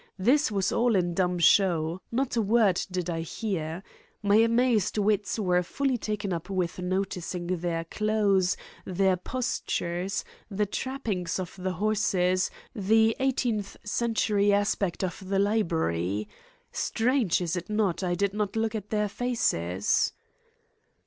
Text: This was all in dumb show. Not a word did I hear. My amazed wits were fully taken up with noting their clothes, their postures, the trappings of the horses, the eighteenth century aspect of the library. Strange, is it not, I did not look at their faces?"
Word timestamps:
This 0.17 0.51
was 0.51 0.71
all 0.71 0.95
in 0.95 1.13
dumb 1.13 1.37
show. 1.37 2.01
Not 2.11 2.35
a 2.35 2.41
word 2.41 2.81
did 2.89 3.07
I 3.07 3.21
hear. 3.21 3.83
My 4.23 4.37
amazed 4.37 4.97
wits 4.97 5.37
were 5.37 5.61
fully 5.61 5.95
taken 5.99 6.33
up 6.33 6.49
with 6.49 6.79
noting 6.79 7.45
their 7.45 7.83
clothes, 7.83 8.57
their 8.83 9.15
postures, 9.15 10.25
the 10.49 10.65
trappings 10.65 11.37
of 11.37 11.55
the 11.55 11.73
horses, 11.73 12.49
the 12.73 13.15
eighteenth 13.19 13.77
century 13.83 14.51
aspect 14.51 15.03
of 15.03 15.23
the 15.29 15.37
library. 15.37 16.27
Strange, 16.71 17.39
is 17.39 17.55
it 17.55 17.69
not, 17.69 18.01
I 18.01 18.15
did 18.15 18.33
not 18.33 18.55
look 18.55 18.73
at 18.73 18.89
their 18.89 19.07
faces?" 19.07 20.13